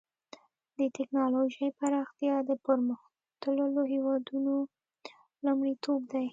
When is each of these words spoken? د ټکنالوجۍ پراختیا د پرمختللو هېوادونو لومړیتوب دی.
د 0.77 0.79
ټکنالوجۍ 0.95 1.69
پراختیا 1.79 2.35
د 2.49 2.51
پرمختللو 2.65 3.81
هېوادونو 3.93 4.53
لومړیتوب 5.45 6.01
دی. 6.13 6.27